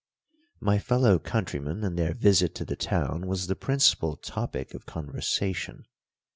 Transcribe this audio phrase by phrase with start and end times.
[0.59, 5.85] _My fellow countrymen and their visit to the town was the principal topic of conversation.